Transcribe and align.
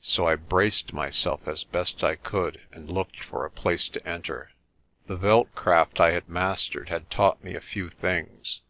So 0.00 0.28
I 0.28 0.36
braced 0.36 0.92
myself 0.92 1.48
as 1.48 1.64
best 1.64 2.04
I 2.04 2.14
could 2.14 2.60
and 2.70 2.88
looked 2.88 3.18
for 3.24 3.44
a 3.44 3.50
place 3.50 3.88
to 3.88 4.08
enter. 4.08 4.52
The 5.08 5.16
veld 5.16 5.52
craft 5.56 5.98
I 5.98 6.12
had 6.12 6.28
mastered 6.28 6.88
had 6.88 7.10
taught 7.10 7.42
me 7.42 7.56
a 7.56 7.60
few 7.60 7.90
things. 7.90 8.60